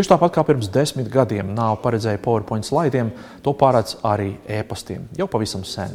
[0.00, 3.10] Tieši tāpat kā pirms desmit gadiem nav paredzēja PowerPoint slaidiem,
[3.44, 5.92] to paredz arī e-pastiem jau pavisam sen.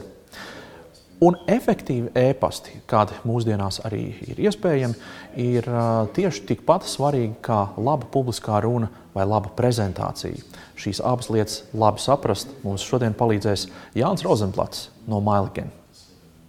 [1.25, 4.93] Un efektīvi e-pasti, kādi mūsdienās arī ir iespējami,
[5.41, 5.65] ir
[6.13, 10.37] tieši tikpat svarīgi kā laba publiskā runa vai laba prezentācija.
[10.77, 13.65] Šīs abas lietas labi saprast mums šodien palīdzēs
[13.97, 15.73] Jānis Rozenplats no Mailigen.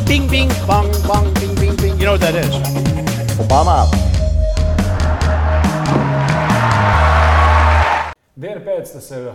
[0.05, 1.97] Bing, bing, bang, bang, bing, bing, bing.
[1.97, 2.53] You know what that is?
[3.41, 4.06] Obama.
[8.37, 9.31] Diena pēc tas ir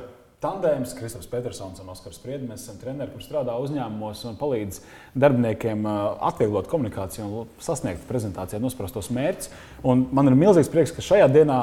[0.45, 2.45] tandēms, Kristofers Petersons un Oskars Spriedzi.
[2.45, 4.77] Mēs esam treneri, kurš strādā uzņēmumos un palīdz
[5.23, 5.88] darbiniekiem
[6.30, 9.49] atvieglot komunikāciju un sasniegt prezentācijā nosprostos mērķus.
[9.89, 11.58] Un man ir milzīgs prieks, ka šajā dienā,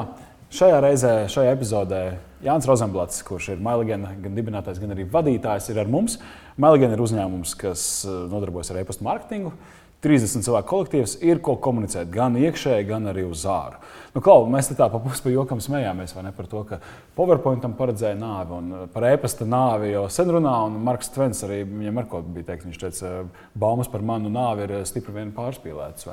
[0.51, 2.01] šajā reizē, šajā epizodē
[2.43, 6.19] Jānis Rozenblats, kurš ir Mailigena gan dibinātājs, gan arī vadītājs, ir ar mums.
[6.59, 9.55] Mailigena ir uzņēmums, kas nodarbojas ar e-pasta mārketingu.
[10.03, 13.81] 30 cilvēku kolektīvs ir ko komunicēt gan iekšēji, gan arī uz āru.
[14.13, 16.79] Nu, klau, mēs tā pa pusi pa jokam smējāmies par to, ka
[17.17, 20.55] PowerPointam paredzēja nāvi un par e-pasta nāvi jau sen runā.
[20.87, 23.11] Marks Tvens arī viņam ar ko bija teikt, viņš teica,
[23.59, 26.07] baumas par manu nāvi ir stipri vien pārspīlētas.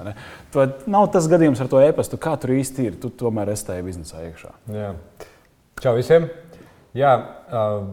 [0.52, 3.00] Tad nav tas gadījums ar to e-pastu, kā tur īsti ir.
[3.00, 4.52] Tu tomēr esi tajā biznesā iekšā.
[4.74, 4.92] Jā.
[5.80, 6.28] Čau visiem!
[6.96, 7.12] Jā,
[7.52, 7.88] uh,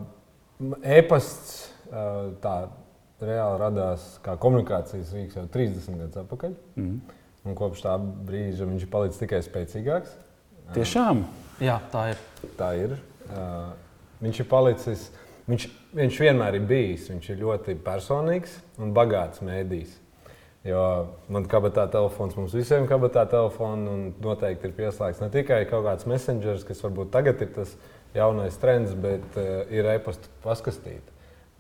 [0.88, 2.58] e-pasts uh, tā
[3.28, 6.56] reāli radās kā komunikācijas rīks jau 30 gadus atpakaļ.
[6.76, 7.20] Mm -hmm.
[7.44, 10.14] Un kopš tā brīža viņš ir palicis tikai spēcīgāks.
[10.74, 11.26] Tiešām?
[11.60, 12.22] Jā, tā ir.
[12.58, 12.96] Tā ir.
[13.28, 13.74] Uh,
[14.24, 15.12] viņš ir palicis.
[15.48, 17.10] Viņš, viņš vienmēr ir bijis.
[17.12, 20.00] Viņš ir ļoti personīgs un bagāts mēdījis.
[20.64, 20.84] Jo
[21.28, 26.08] man kabatā telefons, mums visiem kabatā telefons, un noteikti ir pieslēgts ne tikai kaut kāds
[26.08, 27.74] messengers, kas varbūt tagad ir tas
[28.16, 31.12] jaunais trends, bet uh, ir e-pasta paskastīta.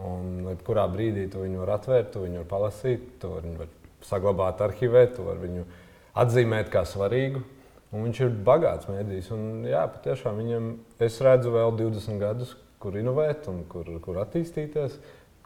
[0.02, 3.70] Un kurā brīdī tu viņu var atvērt, tu viņu var palasīt, tu viņu var
[4.04, 5.66] saglabāt, arhivēt, tu vari viņu
[6.24, 7.44] atzīmēt kā svarīgu.
[7.94, 9.30] Un viņš ir bagāts mēdījis.
[9.36, 10.72] Un, jā, patiešām viņam
[11.06, 14.98] es redzu vēl 20 gadus, kur inovēt un kur, kur attīstīties.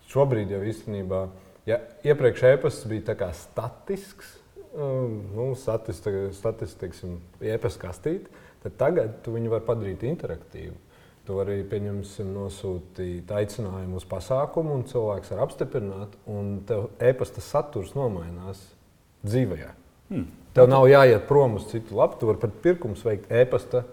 [0.08, 1.26] Šobrīd jau īstenībā,
[1.68, 4.38] ja iepriekš e-pasts bija statisks,
[4.72, 8.32] um, nu, statistiski, e-pasta kastīte,
[8.64, 10.78] tad tagad tu viņu vari padarīt interaktīvu.
[11.28, 17.92] Tu vari pieņemsim, nosūtīt aicinājumu uz pasākumu, un cilvēks var apstiprināt, un tev e-pasta saturs
[17.98, 18.62] nomainās
[19.28, 19.58] dzīvē.
[20.08, 20.30] Hmm.
[20.56, 23.84] Tev nav jāiet prom uz citu lapu, tu vari pat pirkums veikt e-pasta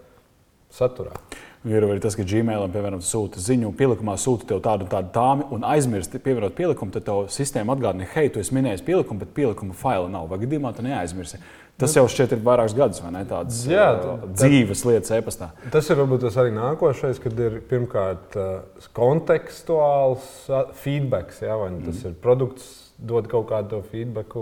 [0.71, 1.17] saturā.
[1.64, 5.47] Ir arī tas, ka Gmailam, piemēram, sūta ziņu, pielikumā sūta tev tādu un tādu tāmi,
[5.56, 9.76] un aizmirst pievienot pielikumu, tad tev sistēma atgādina, hei, tu esi minējis pielikumu, bet pielikuma
[9.78, 10.26] faila nav.
[10.28, 11.41] Vai gadījumā tu neaizmirsi?
[11.80, 13.24] Tas jau šķiet ir vairākus gadus, vai ne?
[13.26, 15.48] Tādas Jā, uh, dzīves lietas e-pastā.
[15.72, 21.32] Tas ir varbūt tas arī nākošais, kad ir pirmkārt uh, kontekstuāls uh, feedback.
[21.41, 22.12] Vai tas mm.
[22.12, 22.70] ir produkts,
[23.00, 24.36] dod kaut kādu feedback,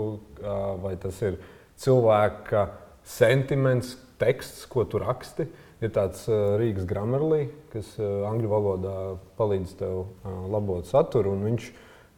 [0.83, 1.39] vai tas ir
[1.81, 2.67] cilvēka
[3.15, 5.47] sentiments, teksts, ko tu raksti.
[5.83, 8.95] Ir tāds Rīgas grammarlī, kas angļu valodā
[9.35, 10.05] palīdz tev
[10.53, 11.69] labot saturu, un viņš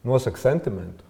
[0.05, 1.01] nosaka sentimentu.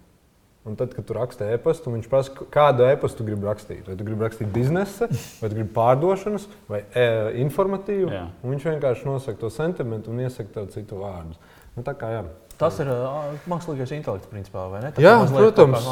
[0.66, 3.84] Un tad, kad tu raksti e-pastu, viņš prasa, kādu e-pastu gribi rakstīt.
[3.86, 5.06] Vai tu gribi rakstīt biznesa,
[5.38, 7.04] vai gribi pārdošanas, vai e
[7.44, 8.08] informatīvu.
[8.42, 11.38] Viņš vienkārši nosaka to sentimentu un iesaka tev citu vārdu.
[11.76, 12.24] Nu, tā kā jā.
[12.56, 12.88] Tas ir
[13.50, 14.90] mākslīgais intelekts, principā, vai ne?
[14.96, 15.84] Tā jā, protams,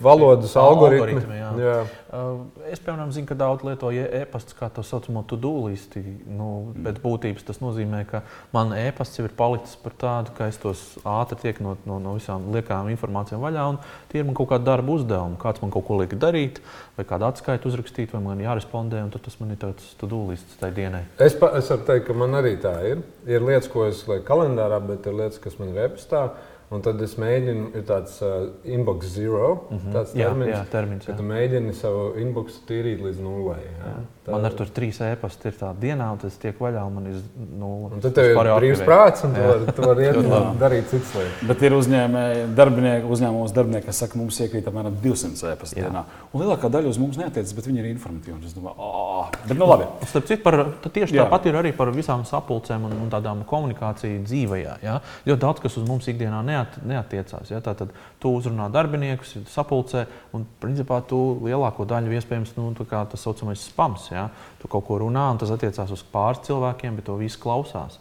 [0.00, 1.18] valodas algoritmi.
[1.18, 1.50] algoritmi jā.
[1.60, 1.74] Jā.
[2.08, 2.38] Uh,
[2.70, 6.00] es, piemēram, zinu, ka daudz lieto e-pastu kā tā saucamo to-do listi.
[6.24, 6.48] Nu.
[6.86, 8.22] Pēc būtības tas nozīmē, ka
[8.54, 12.16] man e-pasts jau ir palicis par tādu, ka es tos ātri tiek no, no, no
[12.16, 15.36] visām liekām informācijām vaļā, un tie ir man kaut kādi darba uzdevumi.
[15.42, 16.62] Kāds man kaut ko liek darīt,
[16.96, 20.78] vai kādu atskaitu uzrakstīt, vai man jārespondē, un tas man ir tāds to-do lists tajā
[20.80, 21.04] dienai.
[21.20, 23.04] Es, pa, es varu teikt, ka man arī tā ir.
[23.28, 27.00] Ir lietas, ko es lieku kalendārā, bet ir lietas, kas man ir apstākļi, Un tad
[27.02, 29.92] es mēģinu, ir tāds uh, inbox zero, mm -hmm.
[29.94, 31.10] tāds termins, jā, jā, termins jā.
[31.10, 33.18] ka tu mēģini savu inboxu tīrīt līdz.
[33.18, 33.56] Jā.
[33.80, 33.94] Jā.
[34.24, 34.30] Tā...
[34.30, 37.16] Man ar tur trīs e-pasta ir tā dienā, un tas tiek vaļā, un man ir
[37.58, 37.90] nulle.
[37.96, 41.10] Un tad tev ir brīvs prāts, un tu vari, tu vari iet un darīt citas
[41.16, 41.42] lietas.
[41.48, 46.04] Bet ir uzņēmēji, darbinieki, uzņēmumos darbinieki, kas saka, mums iekrīt apmēram 200 e-pasta dienā.
[46.30, 48.36] Un lielākā daļa uz mums neatiecas, bet viņi ir informatīvi.
[48.36, 49.90] Un es domāju, ah, bet nu labi.
[50.06, 51.26] Starp citu, par, tieši jā.
[51.26, 54.78] tāpat ir arī par visām sapulcēm un, un tādām komunikāciju dzīvajā.
[54.84, 55.00] Ja?
[55.26, 57.50] Jo daudz kas uz mums ikdienā neatiecas neat, neatiecās.
[57.50, 57.60] Ja?
[57.64, 57.88] Tad
[58.20, 60.04] tu uzrunā darbiniekus, sapulcē,
[60.36, 64.10] un principā tu lielāko daļu iespējams nu, tas saucamais spams.
[64.12, 64.28] Ja?
[64.60, 67.98] Tu kaut ko runā, un tas attiecās uz pāris cilvēkiem, bet to visu klausās.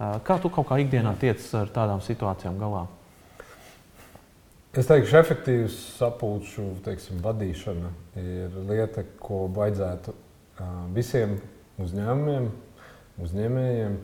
[0.00, 2.86] Kā tu kaut kā ikdienā tiec ar tādām situācijām galā?
[4.70, 7.88] Es teikšu, efektīvs sapulču teiksim, vadīšana
[8.22, 10.14] ir lieta, ko vajadzētu
[10.94, 11.34] visiem
[11.82, 12.46] uzņēmumiem,
[13.26, 13.98] uzņēmējiem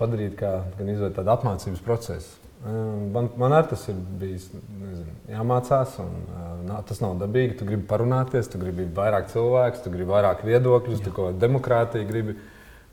[0.00, 2.45] padarīt kā gan izveidot tādu apmācības procesu.
[2.64, 5.98] Man, man arī tas ir bijis nezinu, jāmācās.
[6.02, 7.58] Un, uh, tas nav dabīgi.
[7.60, 12.08] Tu gribi parunāties, tu gribi vairāk cilvēku, tu gribi vairāk viedokļus, tu kaut kādu demokrātiju
[12.08, 12.38] gribi.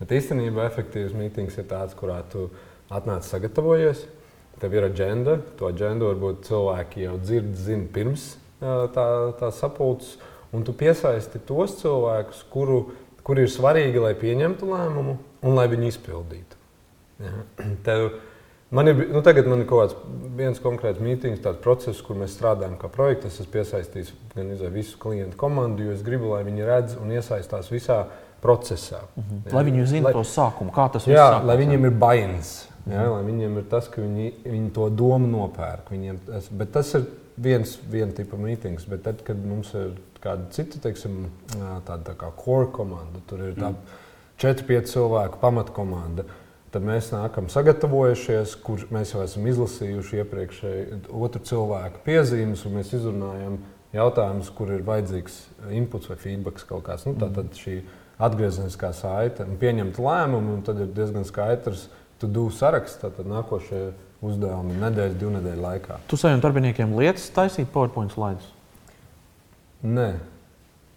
[0.01, 2.49] Bet īstenībā efektīvs mītings ir tāds, kurā tu
[2.93, 4.03] atnāc sagatavojies.
[4.61, 5.39] Tev ir aģenda.
[5.59, 8.33] To aģendu varbūt cilvēki jau dzird, zina pirms
[8.93, 9.07] tā,
[9.39, 10.17] tā sapulces.
[10.53, 12.83] Un tu piesaisti tos cilvēkus, kuru,
[13.25, 16.59] kuri ir svarīgi, lai pieņemtu lēmumu un lai viņi izpildītu.
[17.23, 17.33] Ja.
[17.87, 18.05] Tev,
[18.73, 22.33] Man ir, nu, tagad man ir kaut kāds viens konkrēts mītings, tāds process, kur mēs
[22.33, 23.29] strādājam kā projekts.
[23.29, 27.69] Es esmu piesaistījis gan visu klientu komandu, jo es gribu, lai viņi redz un iesaistās
[27.69, 27.99] visā
[28.41, 29.03] procesā.
[29.15, 29.41] Mm -hmm.
[29.45, 31.07] Jā, lai viņi zinātu to sākumu, kā tas.
[31.07, 32.53] Jā, sākums, lai viņiem ir bailes.
[32.89, 35.91] Jā, lai viņiem ir tas, ka viņi, viņi to domu nopērk.
[35.91, 37.05] Viņiem, tas, bet tas ir
[37.37, 38.87] viens, viens tipa mītings.
[38.89, 39.93] Bet tad, kad mums ir
[40.23, 41.29] kāda cita, teiksim,
[41.85, 43.75] tāda tā kā core komanda, tur ir tā mm.
[44.43, 46.25] 4-5 cilvēku pamatkomanda.
[46.73, 52.95] Tad mēs nākam sagatavojušies, kur mēs jau esam izlasījuši iepriekšēju otru cilvēku piezīmes, un mēs
[52.97, 53.59] izrunājam
[53.93, 55.35] jautājumus, kur ir vajadzīgs
[55.77, 57.05] inputs vai feedback kaut kāds.
[57.05, 57.83] Nu, tā tad šī
[58.23, 61.85] atgriezeniskā saite un pieņemt lēmumu, un tad ir diezgan skaidrs,
[62.17, 63.85] tu dūri saraksts, tad nākošie
[64.23, 66.01] uzdevumi nedēļas, divu nedēļu laikā.
[66.09, 68.49] Tu saviem darbiniekiem lietas taisīt PowerPoint slaidus?
[69.83, 70.13] Nē.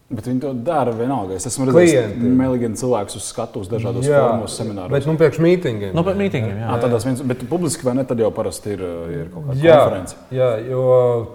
[0.06, 1.34] Bet viņi to dara vienalga.
[1.34, 4.92] Es esmu redzējis Meligana cilvēkus uz skatuves dažādos jā, formos, semināros.
[4.94, 5.96] Bet nu, priekš mītingiem.
[5.98, 6.68] Nu, pēc mītingiem, jā.
[6.68, 6.76] jā.
[6.84, 10.18] Tādās viens, bet publiski vai ne, tad jau parasti ir, ir kaut kāda jā, konference.
[10.36, 10.84] Jā, jo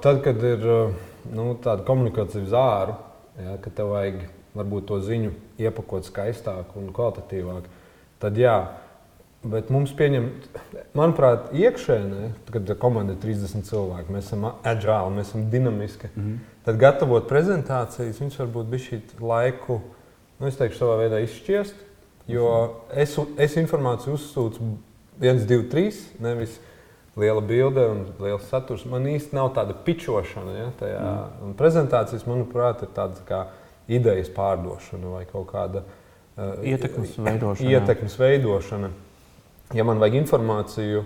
[0.06, 0.64] tad, kad ir
[1.36, 2.96] nu, tāda komunikācija uz āru,
[3.44, 4.24] jā, ka tev vajag
[4.56, 5.34] varbūt to ziņu
[5.68, 7.68] iepakot skaistāk un kvalitatīvāk,
[8.24, 8.56] tad jā.
[9.42, 10.28] Bet mums pieņem,
[10.94, 16.12] manuprāt, iekšēnē, kad komanda ir 30 cilvēki, mēs esam agile, mēs esam dinamiski.
[16.16, 19.80] Mm -hmm tad gatavot prezentācijas, viņš varbūt bija šī laiku,
[20.40, 21.88] nu, es teikšu, savā veidā izšķiest.
[22.32, 22.50] Jo
[22.96, 24.68] es, es informāciju uzsūcu
[25.22, 26.60] 1, 2, 3, nevis
[27.20, 28.86] liela bilde un liels saturs.
[28.88, 30.54] Man īsti nav tāda pičošana.
[30.56, 31.02] Ja, tajā.
[31.02, 31.56] mm.
[31.60, 33.42] Prezentācijas, manuprāt, ir tāda kā
[33.92, 37.74] idejas pārdošana vai kaut kāda uh, ietekmes veidošana.
[37.74, 38.94] Ietekmes veidošana.
[39.78, 41.04] Ja man vajag informāciju,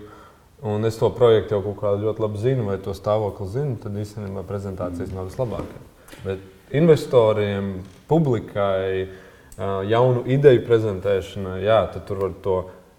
[0.62, 3.96] Un es to projektu jau kaut kādā ļoti labi zinu, vai to stāvokli zinu, tad
[4.00, 6.22] īstenībā prezentācijas nav vislabākās.
[6.24, 7.74] Bet investoriem,
[8.08, 9.10] publikai,
[9.90, 12.56] jaunu ideju prezentēšanai, jā, tur var to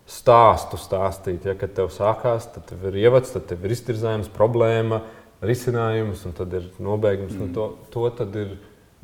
[0.08, 1.50] stāstu stāstīt.
[1.50, 5.02] Ja, kad tev sākās, tad tev ir ievads, tad tev ir iztirzājums, problēma,
[5.42, 7.34] risinājums, un tad ir nobeigums.
[7.34, 7.52] Mm.
[7.58, 8.54] To, to tad ir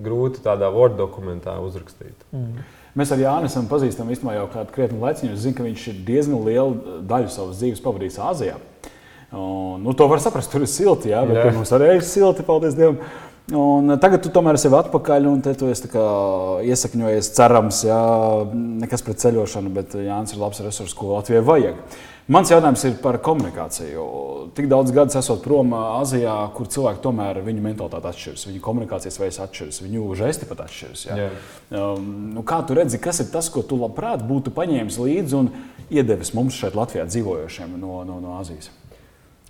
[0.04, 2.22] grūti tādā Word dokumentā uzrakstīt.
[2.32, 2.62] Mm.
[2.94, 5.26] Mēs ar Jānu esam pazīstami jau kādu krietnu laiku.
[5.26, 8.60] Es zinu, ka viņš ir diezgan lielu daļu savas dzīves pavadījis Āzijā.
[9.34, 11.54] Un, nu, to var saprast, tur ir silti, jā, bet jā.
[11.56, 13.00] mums arī ir silti, paldies Dievam.
[13.58, 15.90] Un tagad tu tomēr esi atpakaļ, un tu esi
[16.70, 17.98] iesakņojies, cerams, jā,
[18.86, 21.82] nekas pret ceļošanu, bet Jānis ir labs resurs, ko Latvijai vajag.
[22.32, 24.04] Mans jautājums ir par komunikāciju.
[24.56, 29.40] Tik daudz gadus esot prom Azijā, kur cilvēki tomēr viņu mentalitāte atšķiras, viņu komunikācijas veids
[29.44, 31.02] atšķiras, viņu žesti pat atšķiras.
[31.10, 31.26] Ja?
[31.76, 32.06] Um,
[32.38, 35.52] nu, kā tu redzi, kas ir tas, ko tu labprāt būtu paņēmis līdzi un
[35.92, 38.72] iedevis mums šeit Latvijā dzīvojošiem no, no, no Azijas?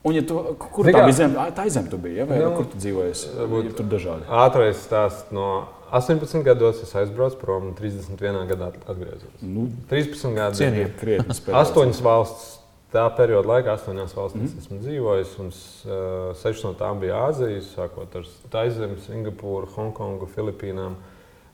[0.03, 1.45] Un, ja tu, kur tā bija zeme?
[1.55, 2.23] Tā ir zeme, tu biji.
[2.23, 2.27] Ja?
[2.27, 3.13] Vai, nu, kur tu dzīvoji?
[3.37, 4.25] Ja tur dažādi.
[4.47, 9.29] Ātrais stāsts no 18 gados es aizbraucu prom, 31 gadā atgriezos.
[9.45, 10.59] Nu, 13 gadi.
[10.63, 11.37] Cienījami, krietni.
[11.61, 12.62] 8 valsts
[12.93, 14.61] Tā perioda laikā astoņās valstīs mm.
[14.61, 20.99] esmu dzīvojis, un uh, sešas no tām bija Āzijas, sākot ar Taizemi, Singapūru, Hongkongu, Filipīnām.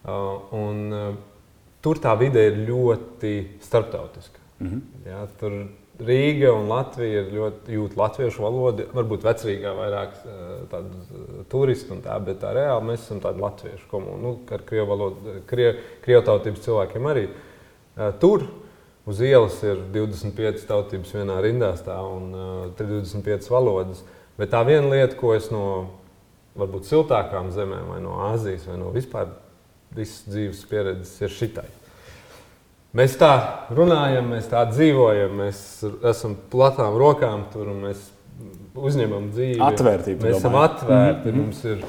[0.04, 1.14] Uh, un, uh,
[1.86, 3.34] tur tā vide ir ļoti
[3.64, 4.44] starptautiska.
[4.60, 4.82] Mm -hmm.
[5.08, 5.56] Jā, tur
[6.00, 8.86] Rīga un Latvija ir ļoti jūt latviešu valodu.
[8.96, 10.14] Varbūt vecrīgā vairāk
[10.72, 14.22] tādu turistu un tā, bet tā reāli mēs esam tādi latviešu komuni.
[14.24, 17.28] Nu, ar krievu valodu, krievu tautības cilvēkiem arī.
[18.20, 18.48] Tur
[19.10, 24.04] uz ielas ir 25 tautības vienā rindā stāv un uh, 25 valodas.
[24.40, 25.64] Bet tā viena lieta, ko es no
[26.60, 29.34] varbūt siltākām zemēm, vai no Āzijas, vai no vispār
[29.96, 31.68] visas dzīves pieredzes, ir šitai.
[32.98, 33.34] Mēs tā
[33.76, 35.60] runājam, mēs tā dzīvojam, mēs
[36.10, 38.08] esam platām rokām tur un mēs
[38.74, 39.60] uzņemam dzīvi.
[39.62, 40.26] Atvērtība.
[40.26, 41.30] Mēs esam atvērti.
[41.30, 41.44] Mm -hmm.
[41.44, 41.84] Mums ir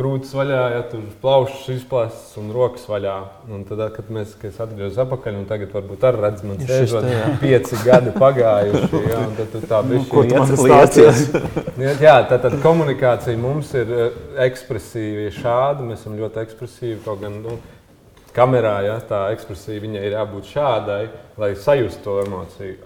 [0.00, 3.16] krūtis vaļā, ja tur plaušas izplāstas un rokas vaļā.
[3.52, 7.08] Un tad, kad mēs kad atgriezāmies atpakaļ, un tagad varbūt arī redzam, ka sēžot
[7.42, 9.02] pieci gadi pagājuši.
[9.10, 11.20] Jā, tad tu tā bija nu, iestāties.
[12.06, 14.16] jā, tā tad komunikācija mums ir eh,
[14.46, 15.84] ekspresīva šāda.
[15.90, 16.96] Mēs esam ļoti ekspresīvi.
[17.04, 17.58] Kaut gan nu,
[18.36, 21.02] kamerā ja, tā ekspresija viņai ir jābūt šādai,
[21.40, 22.80] lai sajustu to emociju.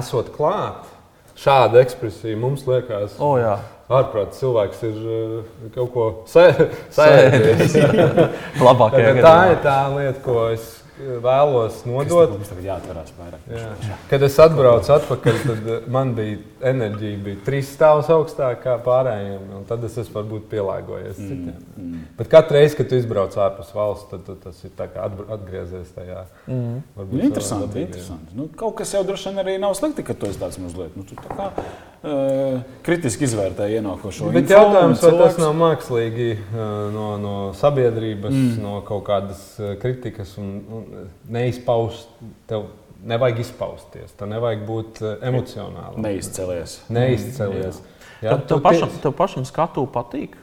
[0.00, 0.90] Esot klāt,
[1.38, 3.18] šāda ekspresija mums liekas.
[3.22, 7.76] Oh, jā ārprāts cilvēks ir uh, kaut ko sajūtis.
[8.66, 12.32] Labākajā tā ir tā lieta, ko es vēlos nodot.
[12.32, 13.48] Mums tagad jāatverās vairāk.
[13.52, 13.98] Jā.
[14.10, 19.42] Kad es atbraucu atpakaļ, tad eh, man bija enerģija bija trīs stāvus augstāk kā pārējiem.
[19.58, 21.64] un Tad es esmu varbūt pielāgojies mm, citiem.
[21.76, 22.04] Mm.
[22.18, 25.28] Bet katru reizi, kad tu izbrauc ārpus valsts, tad, tad tas ir tā kā atbr-
[25.36, 26.22] atgriezies tajā.
[26.46, 26.78] Mm.
[26.96, 28.36] Nu, interesanti, interesanti.
[28.38, 30.96] Nu, kaut kas jau droši vien arī nav slikti, ka tu esi tāds mazliet.
[30.96, 35.54] Nu, tu tā kā uh, kritiski izvērtē ienākošo Bet info, jautājums, vai tas cilvēks- nav
[35.60, 38.56] mākslīgi uh, no, no sabiedrības, mm.
[38.64, 42.08] no kaut kādas uh, kritikas un, un neizpaust.
[42.50, 42.68] Tev
[43.04, 46.00] nevajag izpausties, tev nevajag būt uh, emocionāli.
[46.06, 46.80] neizcēlies.
[46.92, 47.80] Neizcēlies.
[48.24, 50.36] Jā, Tev, tev, tu pašam, tev pašam skatu patīk.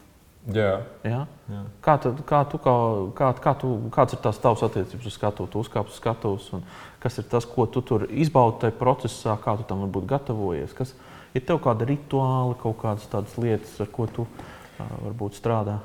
[0.53, 0.81] Jā.
[1.07, 1.23] Ja?
[1.49, 1.61] Jā.
[1.81, 2.73] Kā, tad, kā, tu, kā,
[3.15, 5.47] kā, kā tu, kāds ir tās tavs attiecības uz skatu?
[5.47, 6.65] Tu uzkāp uz skatuves, un
[7.03, 10.75] kas ir tas, ko tu tur izbaudi tajā procesā, kā tu tam varbūt gatavojies?
[10.75, 10.91] Kas
[11.33, 15.79] ir tev kāda rituāla, kaut kādas tādas lietas, ar ko tu uh, varbūt strādā?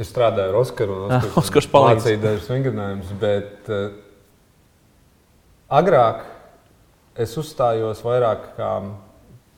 [0.00, 0.96] Es strādāju ar Oskaru.
[1.06, 2.00] un Jā, Oskars Oskars palīdz.
[2.00, 3.90] Mācīja dažus vingrinājumus, bet uh,
[5.70, 6.26] agrāk
[7.20, 8.72] es uzstājos vairāk kā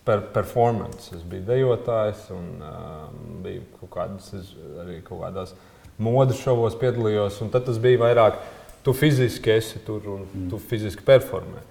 [0.04, 1.12] per performance.
[1.14, 5.54] Es biju dejotājs un um, biju kaut, kādas, es arī kaut kādās
[6.02, 7.38] modes šovos piedalījos.
[7.52, 8.40] Tad tas bija vairāk,
[8.82, 10.48] tu fiziski esi tur un mm.
[10.50, 11.62] tu fiziski performē.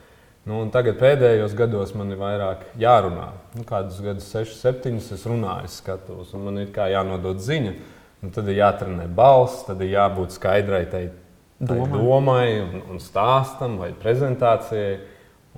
[0.47, 3.27] Nu, tagad pēdējos gados man ir vairāk jārunā.
[3.53, 7.75] Nu, kādus gadus, 6, 7, es runāju, es skatos, un man ir kā jānodod ziņa.
[8.21, 11.03] Un tad ir jāatrenē balss, tad ir jābūt skaidrai tai
[11.61, 11.89] Domai.
[11.93, 14.95] domai un, un stāstam vai prezentācijai.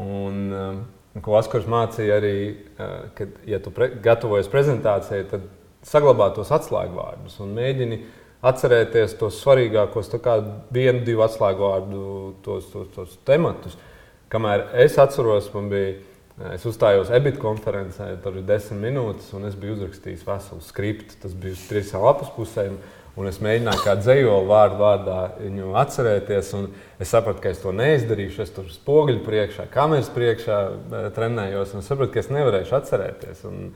[0.04, 0.82] Un, um,
[1.24, 2.38] ko Oskars mācīja arī,
[2.76, 5.46] uh, kad, ja tu pre gatavojies prezentācijai, tad
[5.88, 8.00] saglabā tos atslēgvārdus un mēģini
[8.44, 10.38] atcerēties tos svarīgākos, kā
[10.74, 12.08] vienu, divu atslēgvārdu,
[12.44, 13.78] tos, tos, tos tematus.
[14.34, 15.94] Kamēr es atceros, man bija,
[16.52, 21.20] es uzstājos ebit konferencē, tur ir desmit minūtes, un es biju uzrakstījis veselu skriptu.
[21.24, 22.80] Tas bija uz trim lapas pusēm,
[23.20, 26.53] un es mēģināju kā dzējoli vārdu vārdā viņu atcerēties.
[26.60, 26.70] un
[27.03, 28.43] Es sapratu, ka es to neizdarīšu.
[28.46, 33.43] Es tur spoguļu priekšā, kameras priekšā eh, trenējos, un es sapratu, ka es nevarēšu atcerēties.
[33.50, 33.74] Un,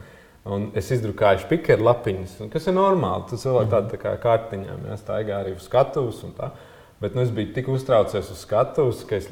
[0.47, 3.25] Un es izdrukāju spīķeru lapiņas, kas ir normāli.
[3.27, 6.21] Tas cilvēks tāda tā kā kārtiņām, ja staigā arī uz skatuves.
[7.01, 9.27] Bet nu, es biju tik uztraucies uz skatuves, ka es,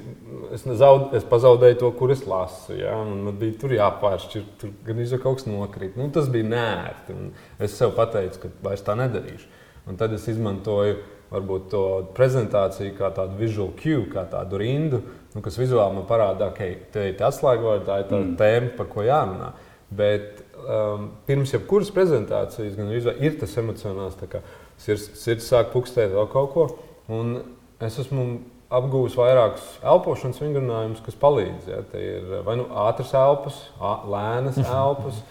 [0.53, 2.75] es, nezaud, es pazaudēju to, kur es lasu.
[2.77, 2.93] Ja?
[2.99, 5.95] Man bija tur jāpāršķir, tur gan izjūta kaut kas nokrīt.
[5.97, 7.15] Nu, tas bija nērti.
[7.63, 9.49] Es sev pateicu, ka vairs tā nedarīšu.
[9.85, 10.97] Un tad es izmantoju
[11.31, 11.83] varbūt to
[12.15, 15.01] prezentāciju kā tādu visual cue, kā tādu rindu,
[15.33, 18.35] nu, kas vizuāli man parāda, ka okay, te ir atslēgvārds, tā ir tā mm.
[18.39, 19.51] tēma, par ko jārunā.
[19.95, 24.41] Bet um, pirms jebkuras prezentācijas izvē, ir tas emocionāls, kā
[24.81, 26.67] sirds, sirds sāk pukstēt vēl kaut ko.
[27.13, 27.37] Un
[27.83, 28.25] es esmu
[28.73, 31.69] apgūlis vairākus elpošanas vingrinājumus, kas palīdz.
[31.69, 31.81] Ja?
[31.91, 33.59] Te ir vai nu ātras elpas,
[34.09, 35.21] lēnas elpas,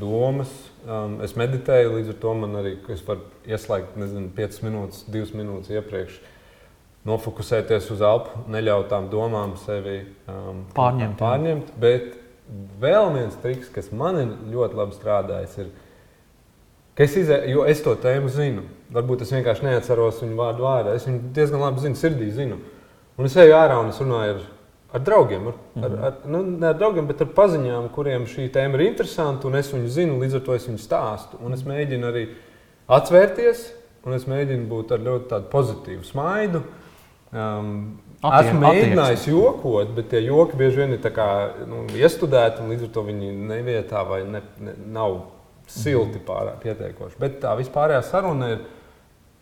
[0.00, 0.50] domas.
[0.86, 5.38] Um, es meditēju, līdz ar to man arī es varu ieslēgt nezinu, 5 minūtes, 2
[5.38, 6.20] minūtes iepriekš.
[7.08, 11.70] Nofokusēties uz elpu, neļaut tām domām sevi um, Pārņemt, pārņemt.
[11.80, 12.16] Bet
[12.82, 15.70] vēl viens triks, kas man ir ļoti labi strādājis, ir,
[16.98, 17.40] ka es, izē,
[17.70, 18.66] es to tēmu zinu.
[18.94, 20.94] Varbūt es vienkārši neatceros viņu vārdu vārdā.
[20.96, 22.60] Es viņu diezgan labi zinu, sirdī zinu.
[23.18, 24.46] Un es eju ārā un es runāju ar,
[24.92, 25.48] ar draugiem.
[25.48, 29.48] Ar, ar, ar, nu, ne ar draugiem, bet ar paziņām, kuriem šī tēma ir interesanta.
[29.50, 31.40] Un es viņu zinu, līdz ar to es viņu stāstu.
[31.44, 32.26] Un es mēģinu arī
[32.98, 33.66] atvērties,
[34.06, 36.62] un es mēģinu būt ar ļoti pozitīvu smaidu.
[37.28, 41.28] Um, Attie- esmu mēģinājis jokot, bet tie joki bieži vien ir kā,
[41.68, 45.20] nu, iestudēti, un līdz ar to viņi nevietā vai ne, ne, nav
[45.68, 47.18] silti pārāk pietiekoši.
[47.20, 48.64] Bet tā vispārējā saruna ir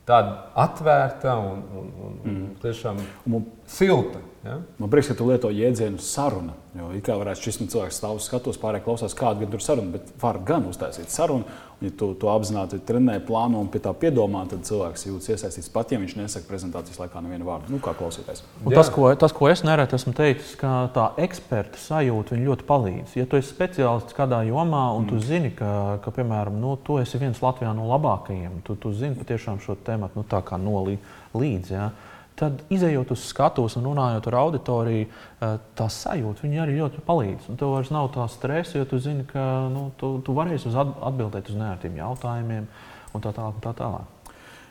[0.06, 2.98] tāda atvērta un, un, un, un tiešām
[3.30, 4.20] Un silta.
[4.46, 4.56] Ja?
[4.78, 6.54] Man prieks, ka tu lieto jēdzienu saruna.
[6.76, 9.96] Jo it kā varētu šis cilvēks stāv uz skatuves, pārējie klausās, kāda gan tur saruna,
[9.96, 11.46] bet var gan uztaisīt sarunu.
[11.46, 15.68] Un, ja tu to apzināti trenē, plāno un pie tā piedomā, tad cilvēks jūtas iesaistīts
[15.72, 17.74] pat, ja viņš nesaka prezentācijas laikā nevienu vārdu.
[17.74, 18.40] Nu, kā klausītājs.
[18.62, 18.78] Un Jā.
[18.80, 23.18] tas, ko, tas, ko es nereti esmu teicis, ka tā eksperta sajūta ļoti palīdz.
[23.20, 25.10] Ja tu esi speciālists kādā jomā un mm.
[25.12, 25.70] tu zini, ka,
[26.04, 30.14] ka piemēram, nu, tu esi viens Latvijā no labākajiem, tu, tu zini patiešām šo tēmu
[30.16, 31.00] nu, tā kā no lī-
[31.36, 31.74] līdz.
[31.76, 31.90] Ja?
[32.36, 35.06] Tad, izējot uz skatuves un runājot ar auditoriju,
[35.40, 37.46] eh, tā sajūta viņa arī ļoti palīdz.
[37.48, 40.76] Un tev vairs nav tā stresa, jo tu zini, ka nu, tu, tu varēsi uz
[40.76, 42.66] at- atbildēt uz nērtiem jautājumiem
[43.14, 43.54] un tā tālāk.
[43.56, 44.04] un Tā tālāk.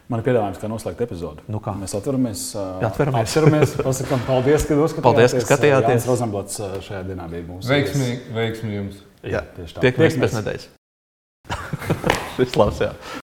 [0.07, 1.41] Man ir piedāvājums, kā noslēgt epizodi.
[1.49, 1.73] Nu kā?
[1.73, 2.41] Mēs atveramies.
[2.85, 3.25] Atveramies.
[3.25, 5.01] Atceramies, pasakām, paldies, ka uzskatījāties.
[5.01, 5.89] Paldies, ka skatījāties.
[5.89, 8.99] Jānis Rozenblats ā, šajā dienā bija mūsu Veiksmīgi, veiksmīgi jums!
[9.25, 9.81] Jā, tieši tā.
[9.87, 10.67] Tiekamies pēc nedēļas.
[12.35, 12.91] Šis labs, jā.